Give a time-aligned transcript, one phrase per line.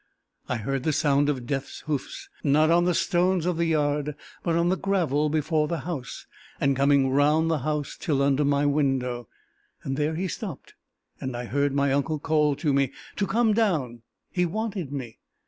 [0.49, 4.55] I heard the sound of Death's hoofs, not on the stones of the yard, but
[4.55, 6.25] on the gravel before the house,
[6.59, 9.27] and coming round the house till under my window.
[9.85, 10.73] There he stopped,
[11.19, 14.01] and I heard my uncle call to me to come down:
[14.31, 15.19] he wanted me.